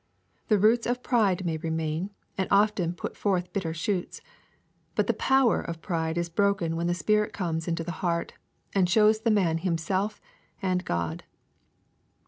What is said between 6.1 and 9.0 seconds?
is broken when the Spirit comes into the heart, and